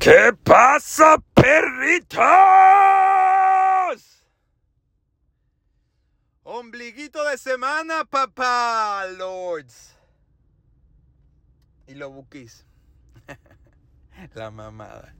[0.00, 2.22] ¿Qué pasa, perritos?
[6.42, 9.94] Ombliguito de semana, papá, lords.
[11.86, 12.64] Y lo buquis.
[14.34, 15.14] La mamada.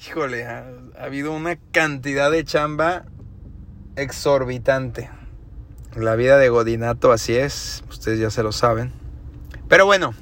[0.00, 0.66] Híjole, ha,
[0.98, 3.04] ha habido una cantidad de chamba
[3.96, 5.10] exorbitante.
[5.94, 8.94] La vida de Godinato así es, ustedes ya se lo saben.
[9.68, 10.14] Pero bueno,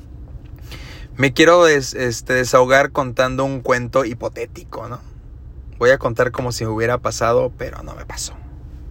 [1.16, 5.00] me quiero des- este, desahogar contando un cuento hipotético, ¿no?
[5.78, 8.34] Voy a contar como si me hubiera pasado, pero no me pasó,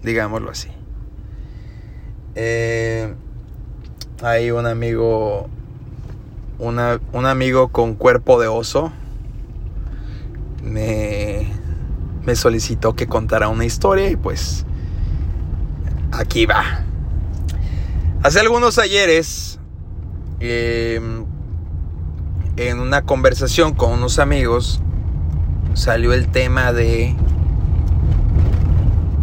[0.04, 0.70] digámoslo así.
[2.36, 3.14] Eh,
[4.24, 5.50] hay un amigo,
[6.60, 8.92] una- un amigo con cuerpo de oso,
[10.64, 11.48] me,
[12.24, 14.66] me solicitó que contara una historia y pues
[16.12, 16.84] aquí va.
[18.22, 19.60] Hace algunos ayeres,
[20.40, 21.02] eh,
[22.58, 24.82] en una conversación con unos amigos,
[25.74, 27.16] salió el tema de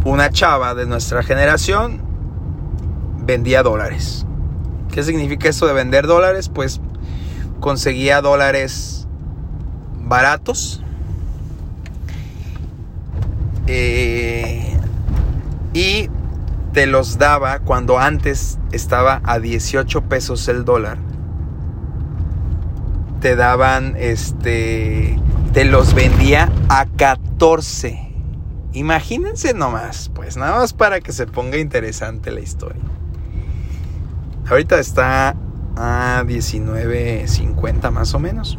[0.04, 2.08] una chava de nuestra generación
[3.28, 4.24] vendía dólares.
[4.90, 6.48] ¿Qué significa eso de vender dólares?
[6.48, 6.80] Pues
[7.60, 9.06] conseguía dólares
[10.00, 10.82] baratos.
[13.70, 14.78] eh,
[15.74, 16.08] y
[16.72, 20.96] te los daba cuando antes estaba a 18 pesos el dólar.
[23.20, 25.18] Te daban, este,
[25.52, 28.08] te los vendía a 14.
[28.72, 32.82] Imagínense nomás, pues nada más para que se ponga interesante la historia.
[34.48, 35.36] Ahorita está
[35.76, 38.58] a 19.50 más o menos.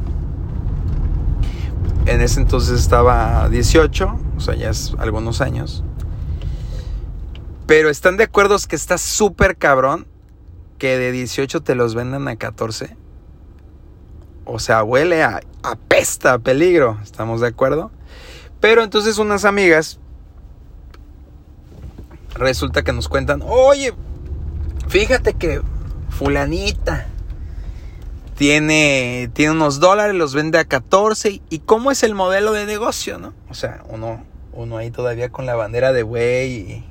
[2.05, 5.83] En ese entonces estaba a 18, o sea, ya es algunos años.
[7.65, 10.07] Pero están de acuerdo que está súper cabrón
[10.79, 12.98] que de 18 te los vendan a 14.
[14.51, 16.97] O sea, huele a, a pesta, a peligro.
[17.03, 17.91] ¿Estamos de acuerdo?
[18.59, 19.99] Pero entonces unas amigas
[22.33, 23.93] resulta que nos cuentan, oye,
[24.87, 25.61] fíjate que
[26.09, 27.07] fulanita
[28.39, 31.41] tiene, tiene unos dólares, los vende a 14.
[31.49, 33.33] ¿Y cómo es el modelo de negocio, no?
[33.49, 34.23] O sea, uno,
[34.53, 36.85] uno ahí todavía con la bandera de güey.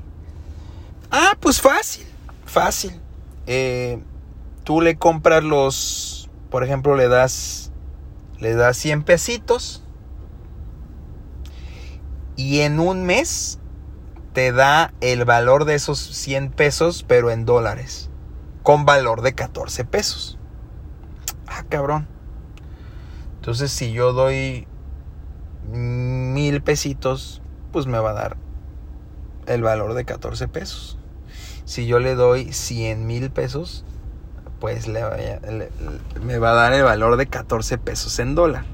[1.10, 2.06] Ah, pues fácil,
[2.44, 3.00] fácil.
[3.46, 3.98] Eh,
[4.62, 6.17] tú le compras los,
[6.50, 7.72] por ejemplo, le das,
[8.38, 9.84] le das 100 pesitos
[12.36, 13.58] y en un mes
[14.32, 18.10] te da el valor de esos 100 pesos, pero en dólares,
[18.62, 20.38] con valor de 14 pesos.
[21.48, 22.06] Ah, cabrón.
[23.36, 24.66] Entonces, si yo doy
[25.72, 27.42] mil pesitos,
[27.72, 28.36] pues me va a dar
[29.46, 30.98] el valor de 14 pesos.
[31.64, 33.84] Si yo le doy 100 mil pesos,
[34.60, 35.70] pues le le-
[36.24, 38.64] me va a dar el valor de 14 pesos en dólar.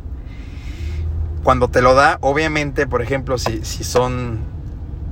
[1.42, 4.38] Cuando te lo da, obviamente, por ejemplo, si, si son,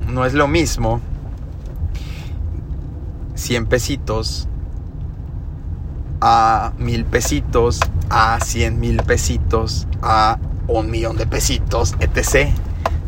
[0.07, 0.99] no es lo mismo,
[3.35, 4.47] 100 pesitos
[6.21, 7.79] a mil pesitos,
[8.09, 12.49] a 100 mil pesitos, a un millón de pesitos, etc.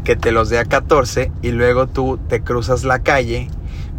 [0.04, 3.48] Que te los dé a 14 y luego tú te cruzas la calle,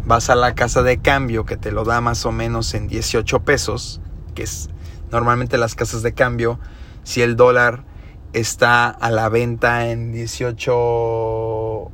[0.07, 3.41] vas a la casa de cambio que te lo da más o menos en 18
[3.41, 3.99] pesos,
[4.35, 4.69] que es
[5.11, 6.59] normalmente las casas de cambio,
[7.03, 7.83] si el dólar
[8.31, 11.91] está a la venta en 18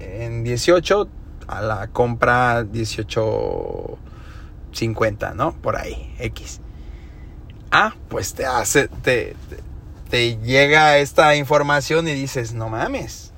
[0.00, 1.08] en 18
[1.46, 3.98] a la compra 18
[4.72, 5.52] 50, ¿no?
[5.52, 6.60] Por ahí, X.
[7.70, 9.60] Ah, pues te hace, te, te,
[10.10, 13.33] te llega esta información y dices, no mames,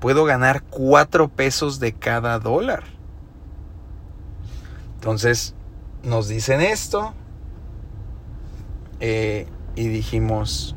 [0.00, 2.84] puedo ganar 4 pesos de cada dólar.
[4.94, 5.54] Entonces,
[6.02, 7.14] nos dicen esto
[9.00, 10.74] eh, y dijimos,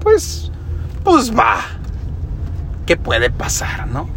[0.00, 0.50] pues,
[1.02, 1.58] pues va,
[2.86, 4.08] ¿qué puede pasar, no?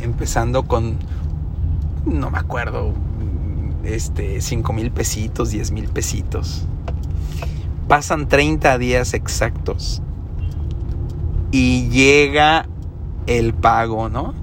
[0.00, 0.98] Empezando con,
[2.04, 2.92] no me acuerdo,
[3.84, 6.64] este, 5 mil pesitos, 10 mil pesitos.
[7.88, 10.02] Pasan 30 días exactos
[11.52, 12.68] y llega
[13.26, 14.34] el pago, ¿no?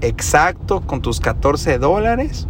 [0.00, 2.46] Exacto, con tus 14 dólares.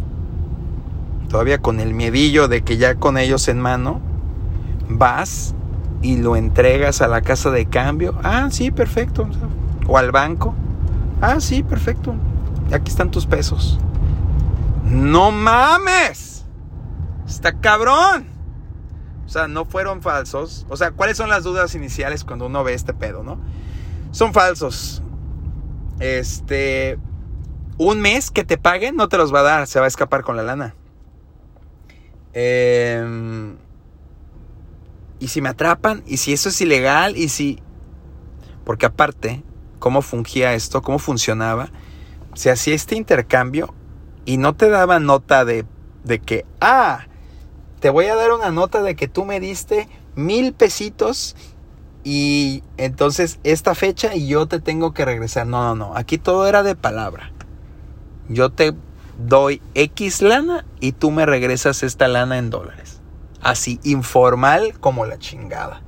[1.29, 4.01] Todavía con el miedillo de que ya con ellos en mano,
[4.89, 5.55] vas
[6.01, 8.15] y lo entregas a la casa de cambio.
[8.23, 9.27] Ah, sí, perfecto.
[9.87, 10.53] O al banco.
[11.21, 12.13] Ah, sí, perfecto.
[12.71, 13.79] Aquí están tus pesos.
[14.83, 16.45] No mames.
[17.27, 18.27] Está cabrón.
[19.25, 20.65] O sea, no fueron falsos.
[20.69, 23.39] O sea, ¿cuáles son las dudas iniciales cuando uno ve este pedo, no?
[24.15, 25.01] Son falsos.
[25.99, 26.97] Este.
[27.77, 29.67] Un mes que te paguen no te los va a dar.
[29.67, 30.73] Se va a escapar con la lana.
[32.31, 33.53] Eh,
[35.19, 36.01] ¿y si me atrapan?
[36.07, 37.17] ¿Y si eso es ilegal?
[37.17, 37.59] ¿Y si...?
[38.63, 39.43] Porque aparte,
[39.79, 40.81] ¿cómo fungía esto?
[40.81, 41.67] ¿Cómo funcionaba?
[42.35, 43.73] Se hacía este intercambio
[44.23, 45.65] y no te daba nota de,
[46.05, 47.07] de que, ah,
[47.81, 51.35] te voy a dar una nota de que tú me diste mil pesitos
[52.07, 55.47] y entonces esta fecha y yo te tengo que regresar.
[55.47, 55.97] No, no, no.
[55.97, 57.31] Aquí todo era de palabra.
[58.29, 58.75] Yo te
[59.17, 63.01] doy X lana y tú me regresas esta lana en dólares.
[63.41, 65.81] Así, informal como la chingada.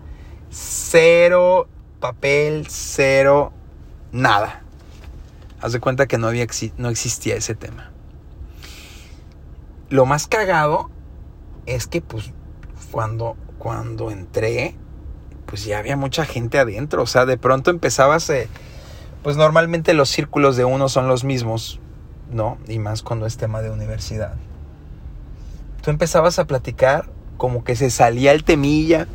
[0.49, 1.67] Cero
[1.99, 3.53] papel, cero
[4.11, 4.63] nada.
[5.61, 6.47] Haz de cuenta que no, había,
[6.77, 7.91] no existía ese tema.
[9.89, 10.89] Lo más cagado
[11.67, 12.33] es que pues
[12.89, 14.75] cuando, cuando entré,
[15.47, 17.01] pues ya había mucha gente adentro.
[17.01, 18.47] O sea, de pronto empezabas, eh,
[19.23, 21.79] pues normalmente los círculos de uno son los mismos,
[22.31, 22.57] ¿no?
[22.67, 24.35] Y más cuando es tema de universidad.
[25.81, 29.07] Tú empezabas a platicar como que se salía el temilla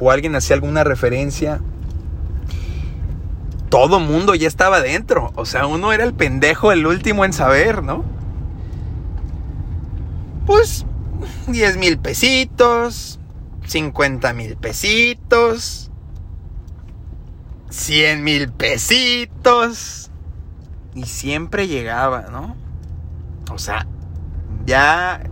[0.00, 1.60] o alguien hacía alguna referencia.
[3.68, 5.32] Todo mundo ya estaba dentro.
[5.36, 8.04] O sea, uno era el pendejo, el último en saber, ¿no?
[10.46, 10.84] Pues
[11.46, 13.20] 10 mil pesitos,
[13.72, 15.90] 50 mil pesitos,
[17.70, 20.10] 100 mil pesitos.
[20.94, 22.54] Y siempre llegaba, ¿no?
[23.50, 23.86] O sea,
[24.66, 25.22] ya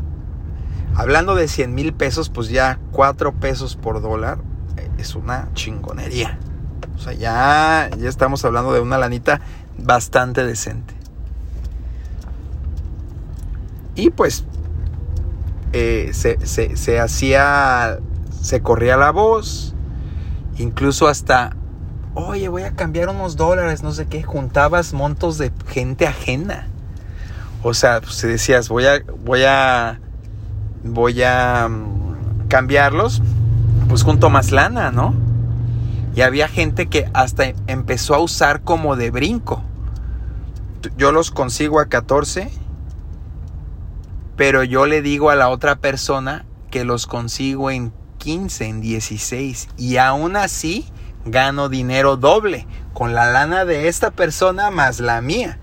[0.94, 4.38] hablando de 100 mil pesos, pues ya 4 pesos por dólar
[4.96, 6.38] es una chingonería.
[6.96, 9.42] O sea, ya, ya estamos hablando de una lanita
[9.76, 10.94] bastante decente.
[13.96, 14.46] Y pues
[15.74, 17.98] eh, se, se hacía,
[18.40, 19.74] se corría la voz,
[20.56, 21.56] incluso hasta
[22.14, 26.68] oye, voy a cambiar unos dólares, no sé qué, juntabas montos de gente ajena.
[27.62, 30.00] O sea, pues decías, voy a, voy a,
[30.82, 33.22] voy a mm, cambiarlos,
[33.88, 35.14] pues junto más lana, ¿no?
[36.14, 39.62] Y había gente que hasta empezó a usar como de brinco.
[40.96, 42.50] Yo los consigo a 14,
[44.36, 49.68] pero yo le digo a la otra persona que los consigo en 15, en 16.
[49.76, 50.86] Y aún así
[51.24, 55.58] gano dinero doble con la lana de esta persona más la mía.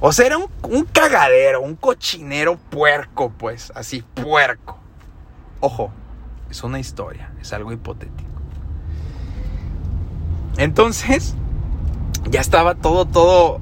[0.00, 0.48] O sea, era un,
[0.92, 4.78] cagadero, un cochinero puerco, pues, así, puerco.
[5.60, 5.90] Ojo,
[6.50, 8.30] es una historia, es algo hipotético.
[10.58, 11.34] Entonces,
[12.30, 13.58] ya estaba todo, todo,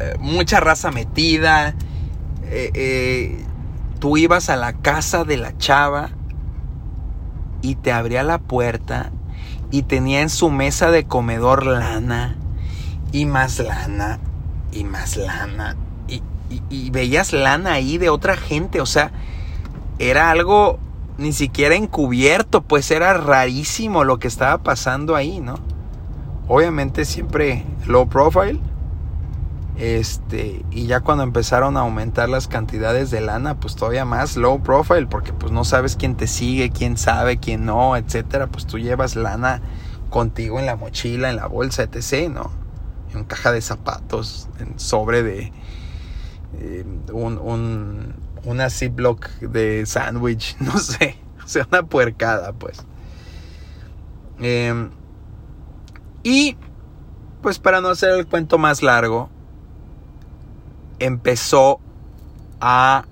[0.00, 1.74] eh, mucha raza metida.
[2.44, 3.44] Eh, eh,
[3.98, 6.10] tú ibas a la casa de la chava
[7.62, 9.10] y te abría la puerta
[9.70, 12.36] y tenía en su mesa de comedor lana
[13.12, 14.18] y más lana
[14.72, 15.76] y más lana
[16.08, 16.22] y,
[16.68, 19.12] y, veías lana ahí de otra gente, o sea,
[19.98, 20.78] era algo
[21.16, 25.58] ni siquiera encubierto, pues era rarísimo lo que estaba pasando ahí, ¿no?
[26.48, 28.58] Obviamente siempre low profile.
[29.76, 34.62] Este, y ya cuando empezaron a aumentar las cantidades de lana, pues todavía más low
[34.62, 38.48] profile, porque pues no sabes quién te sigue, quién sabe, quién no, etcétera.
[38.48, 39.62] Pues tú llevas lana
[40.10, 42.50] contigo en la mochila, en la bolsa, etc., ¿no?
[43.14, 45.52] En caja de zapatos, en sobre de
[46.58, 48.14] eh, un, un,
[48.44, 52.84] una Ziploc de sándwich, no sé, o sea, una puercada, pues.
[54.38, 54.90] Em,
[56.22, 56.56] y,
[57.42, 59.30] pues para no hacer el cuento más largo,
[61.04, 61.80] empezó
[62.60, 63.04] a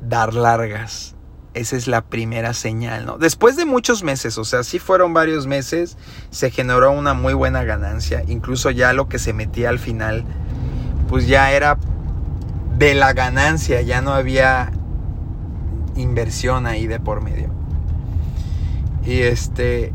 [0.00, 1.14] dar largas.
[1.54, 3.18] Esa es la primera señal, ¿no?
[3.18, 5.96] Después de muchos meses, o sea, sí fueron varios meses,
[6.30, 8.22] se generó una muy buena ganancia.
[8.28, 10.24] Incluso ya lo que se metía al final,
[11.08, 11.78] pues ya era
[12.76, 14.70] de la ganancia, ya no había
[15.96, 17.50] inversión ahí de por medio.
[19.04, 19.92] Y este.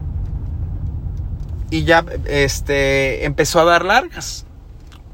[1.69, 4.45] Y ya este, empezó a dar largas.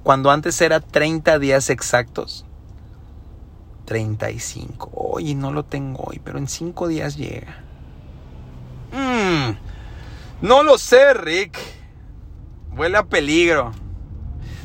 [0.09, 2.43] Cuando antes era 30 días exactos.
[3.85, 4.89] 35.
[4.91, 7.59] Oye, no lo tengo hoy, pero en 5 días llega.
[8.91, 9.55] Mmm.
[10.41, 11.59] No lo sé, Rick.
[12.75, 13.71] Huele a peligro.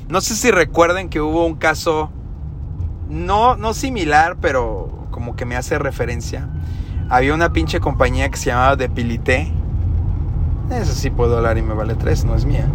[0.09, 2.11] No sé si recuerden que hubo un caso
[3.11, 6.49] no, no similar, pero como que me hace referencia.
[7.11, 9.53] Había una pinche compañía que se llamaba Depilité.
[10.71, 12.67] Eso sí puedo hablar y me vale 3, no es mía.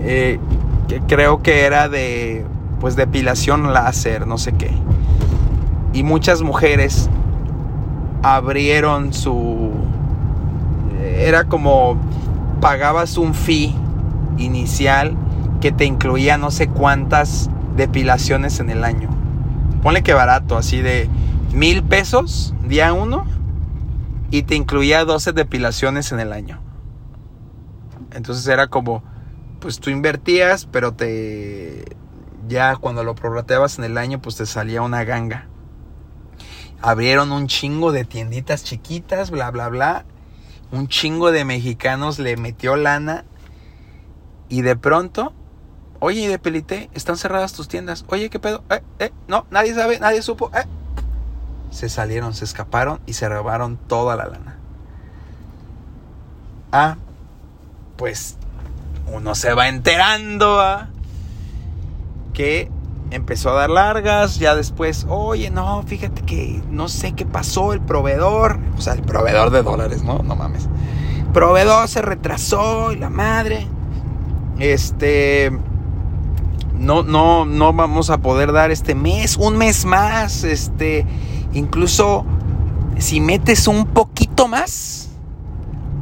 [0.00, 0.38] Eh,
[0.88, 2.44] que creo que era de
[2.80, 4.70] pues depilación láser, no sé qué.
[5.92, 7.08] Y muchas mujeres
[8.22, 9.72] abrieron su
[11.02, 11.96] era como
[12.60, 13.74] pagabas un fee
[14.38, 15.16] inicial
[15.60, 19.08] que te incluía no sé cuántas depilaciones en el año.
[19.82, 21.08] Ponle que barato, así de
[21.52, 23.26] mil pesos día uno
[24.30, 26.58] y te incluía 12 depilaciones en el año.
[28.12, 29.02] Entonces era como,
[29.64, 31.86] pues tú invertías, pero te
[32.46, 35.46] ya cuando lo prorrateabas en el año, pues te salía una ganga.
[36.82, 40.04] Abrieron un chingo de tienditas chiquitas, bla, bla, bla.
[40.70, 43.24] Un chingo de mexicanos le metió lana.
[44.50, 45.32] Y de pronto,
[45.98, 48.04] oye, de Pelité, están cerradas tus tiendas.
[48.08, 48.64] Oye, ¿qué pedo?
[48.68, 50.50] Eh, eh, no, nadie sabe, nadie supo.
[50.54, 50.66] Eh.
[51.70, 54.58] Se salieron, se escaparon y se robaron toda la lana.
[56.70, 56.98] Ah,
[57.96, 58.36] pues
[59.12, 60.60] uno se va enterando
[62.32, 62.70] que
[63.10, 67.80] empezó a dar largas, ya después, oye, no, fíjate que no sé qué pasó, el
[67.80, 70.18] proveedor, o sea, el proveedor de dólares, ¿no?
[70.18, 70.68] No mames.
[71.32, 73.68] Proveedor se retrasó y la madre,
[74.58, 75.52] este,
[76.78, 81.06] no, no, no vamos a poder dar este mes, un mes más, este,
[81.52, 82.24] incluso
[82.98, 85.08] si metes un poquito más,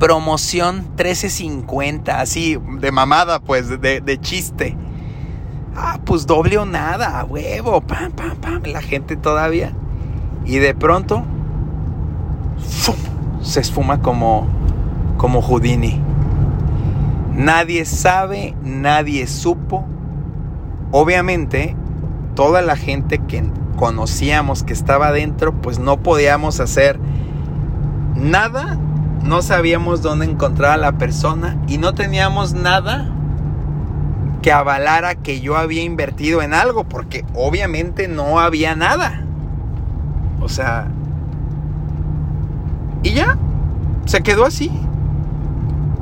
[0.03, 4.77] promoción 13.50, así de mamada, pues, de, de chiste.
[5.77, 9.73] Ah, pues doble o nada, huevo, pam, pam, pam, la gente todavía.
[10.45, 11.23] Y de pronto,
[13.43, 14.49] se esfuma como,
[15.19, 16.01] como Houdini.
[17.33, 19.85] Nadie sabe, nadie supo.
[20.91, 21.77] Obviamente,
[22.35, 23.45] toda la gente que
[23.77, 26.99] conocíamos que estaba adentro, pues no podíamos hacer
[28.17, 28.81] nada
[29.25, 33.09] no sabíamos dónde encontrar a la persona y no teníamos nada
[34.43, 39.23] que avalara que yo había invertido en algo, porque obviamente no había nada.
[40.41, 40.89] O sea,
[43.05, 43.39] y ya,
[44.05, 44.71] se quedó así.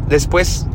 [0.08, 0.66] Después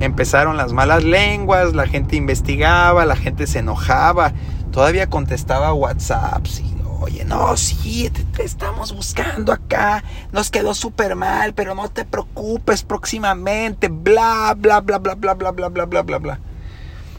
[0.00, 4.32] empezaron las malas lenguas, la gente investigaba, la gente se enojaba,
[4.72, 10.02] todavía contestaba WhatsApp, sí, Oye, no, sí, te, estamos buscando acá.
[10.32, 13.88] Nos quedó súper mal, pero no te preocupes próximamente.
[13.88, 16.40] Bla, bla, bla, bla, bla, bla, bla, bla, bla, bla, bla.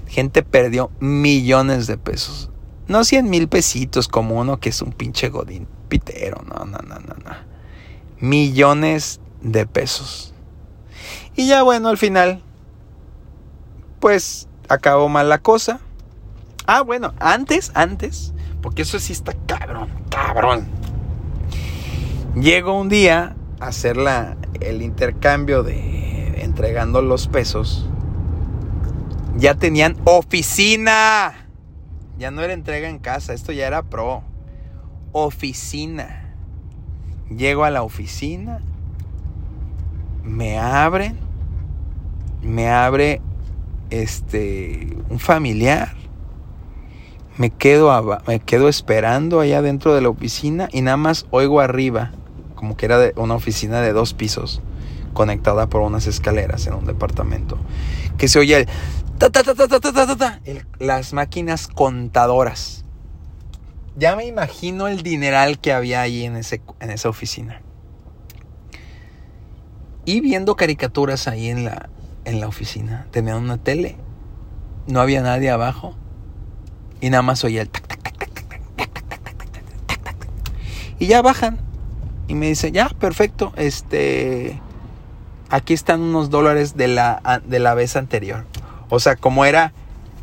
[0.07, 2.49] Gente perdió millones de pesos.
[2.87, 6.41] No cien mil pesitos como uno que es un pinche godín pitero.
[6.43, 7.35] No, no, no, no, no.
[8.19, 10.33] Millones de pesos.
[11.35, 12.41] Y ya bueno, al final,
[13.99, 15.79] pues acabó mal la cosa.
[16.65, 18.33] Ah, bueno, antes, antes
[18.67, 20.67] porque eso sí está cabrón, cabrón.
[22.35, 23.95] Llego un día a hacer
[24.59, 27.87] el intercambio de entregando los pesos.
[29.37, 31.47] Ya tenían oficina.
[32.19, 34.21] Ya no era entrega en casa, esto ya era pro.
[35.13, 36.35] Oficina.
[37.29, 38.59] Llego a la oficina.
[40.25, 41.17] Me abren.
[42.41, 43.21] Me abre
[43.91, 45.95] este un familiar
[47.37, 52.11] me quedo, me quedo esperando allá dentro de la oficina y nada más oigo arriba,
[52.55, 54.61] como que era una oficina de dos pisos,
[55.13, 57.57] conectada por unas escaleras en un departamento,
[58.17, 58.67] que se oye el,
[59.19, 62.83] ta, ta, ta, el las máquinas contadoras.
[63.95, 67.63] Ya me imagino el dineral que había ahí en, ese, en esa oficina.
[70.05, 71.89] Y viendo caricaturas ahí en la,
[72.23, 73.07] en la oficina.
[73.09, 73.97] Tenían una tele.
[74.85, 75.95] No había nadie abajo
[77.01, 77.87] y nada más oye el tac.
[80.99, 81.59] Y ya bajan.
[82.27, 83.53] Y me dice, ya, perfecto.
[83.55, 84.59] Este.
[85.49, 88.45] Aquí están unos dólares de la, de la vez anterior.
[88.89, 89.71] O sea, como era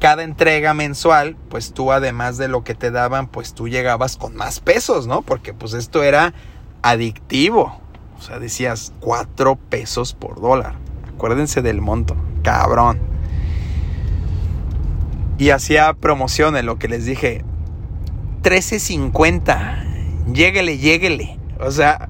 [0.01, 4.37] cada entrega mensual, pues tú además de lo que te daban, pues tú llegabas con
[4.37, 5.23] más pesos, ¿no?
[5.23, 6.35] Porque pues esto era
[6.83, 7.81] adictivo.
[8.19, 10.75] O sea, decías cuatro pesos por dólar.
[11.15, 12.17] Acuérdense del monto.
[12.43, 13.14] Cabrón
[15.39, 17.45] y hacía promociones, lo que les dije.
[18.43, 20.33] 13.50.
[20.33, 21.39] Lléguele, lléguele.
[21.61, 22.09] O sea,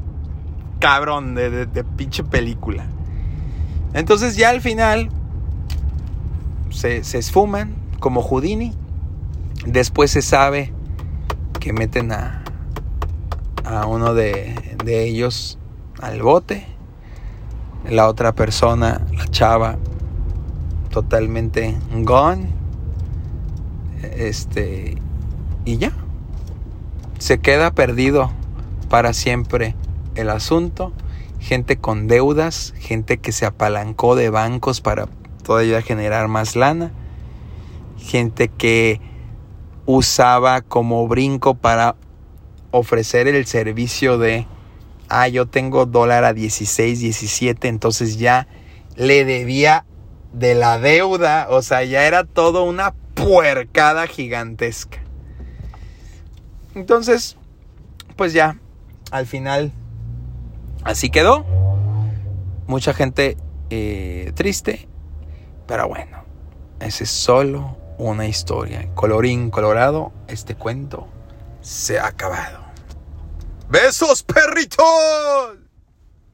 [0.79, 2.87] cabrón de, de, pinche película.
[3.95, 5.11] Entonces ya al final
[6.71, 8.75] se, se, esfuman como Houdini.
[9.67, 10.73] Después se sabe
[11.61, 12.43] que meten a,
[13.65, 15.59] a uno de, de ellos
[16.01, 16.67] al bote.
[17.89, 19.77] La otra persona, la chava,
[20.91, 22.64] totalmente gone
[24.17, 24.97] este,
[25.65, 25.93] y ya.
[27.19, 28.31] Se queda perdido
[28.89, 29.75] para siempre
[30.15, 30.93] el asunto.
[31.41, 35.09] Gente con deudas, gente que se apalancó de bancos para
[35.43, 36.93] todavía generar más lana.
[37.99, 39.01] Gente que
[39.87, 41.97] usaba como brinco para
[42.71, 44.47] ofrecer el servicio de,
[45.09, 48.49] ah, yo tengo dólar a 16, 17, entonces ya
[48.97, 49.85] le debía
[50.33, 52.95] de la deuda, o sea, ya era todo una
[53.25, 54.99] puercada gigantesca.
[56.75, 57.37] Entonces,
[58.17, 58.59] pues ya,
[59.11, 59.73] al final
[60.85, 61.47] Así quedó.
[62.67, 63.39] Mucha gente
[63.71, 64.87] eh, triste.
[65.67, 66.25] Pero bueno,
[66.79, 68.91] ese es solo una historia.
[68.95, 71.09] Colorín colorado, este cuento
[71.63, 72.59] se ha acabado.
[73.71, 75.64] ¡Besos, perritos!